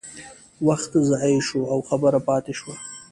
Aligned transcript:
وخت 0.67 0.91
ضایع 1.09 1.39
شو 1.47 1.61
او 1.71 1.79
خبره 1.89 2.19
پاتې 2.27 2.53
شوه. 2.59 2.75